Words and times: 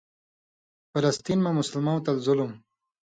فلسطین 0.91 1.39
مہ 1.43 1.51
مسلمؤں 1.57 1.99
تل 2.05 2.17
ظلم 2.25 2.51